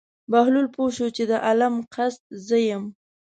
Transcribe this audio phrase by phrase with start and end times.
[0.31, 2.83] بهلول پوه شو چې د عالم قصد زه یم.